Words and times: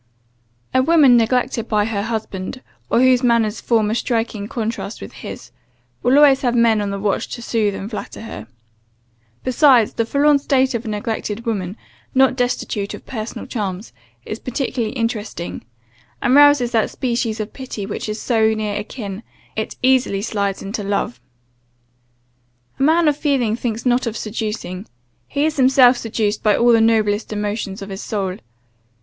"A 0.73 0.81
woman 0.81 1.15
neglected 1.15 1.67
by 1.67 1.85
her 1.85 2.01
husband, 2.01 2.63
or 2.89 3.01
whose 3.01 3.21
manners 3.21 3.61
form 3.61 3.91
a 3.91 3.93
striking 3.93 4.47
contrast 4.47 4.99
with 4.99 5.11
his, 5.13 5.51
will 6.01 6.17
always 6.17 6.41
have 6.41 6.55
men 6.55 6.81
on 6.81 6.89
the 6.89 6.97
watch 6.97 7.27
to 7.35 7.41
soothe 7.43 7.75
and 7.75 7.87
flatter 7.87 8.21
her. 8.23 8.47
Besides, 9.43 9.93
the 9.93 10.05
forlorn 10.07 10.39
state 10.39 10.73
of 10.73 10.85
a 10.85 10.87
neglected 10.87 11.45
woman, 11.45 11.77
not 12.15 12.35
destitute 12.35 12.95
of 12.95 13.05
personal 13.05 13.45
charms, 13.45 13.93
is 14.25 14.39
particularly 14.39 14.95
interesting, 14.95 15.63
and 16.19 16.33
rouses 16.33 16.71
that 16.71 16.89
species 16.89 17.39
of 17.39 17.53
pity, 17.53 17.85
which 17.85 18.09
is 18.09 18.19
so 18.19 18.55
near 18.55 18.79
akin, 18.79 19.21
it 19.55 19.75
easily 19.83 20.23
slides 20.23 20.63
into 20.63 20.81
love. 20.81 21.21
A 22.79 22.81
man 22.81 23.07
of 23.07 23.15
feeling 23.15 23.55
thinks 23.55 23.85
not 23.85 24.07
of 24.07 24.17
seducing, 24.17 24.87
he 25.27 25.45
is 25.45 25.57
himself 25.57 25.95
seduced 25.95 26.41
by 26.41 26.57
all 26.57 26.71
the 26.71 26.81
noblest 26.81 27.31
emotions 27.31 27.83
of 27.83 27.89
his 27.89 28.01
soul. 28.01 28.37